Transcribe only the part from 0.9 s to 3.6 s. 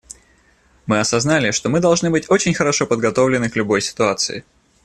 осознали, что мы должны быть очень хорошо подготовлены к